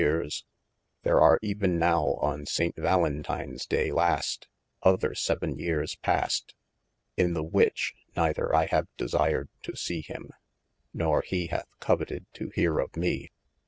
[0.01, 0.45] yeares,
[1.03, 4.47] there are even now on saint Valentines day last,
[4.81, 5.53] other vii.
[5.59, 6.55] yeares passed,
[7.15, 10.31] in the which (neither I have desired to see him)
[10.91, 13.29] nor he hath coveted to here of me.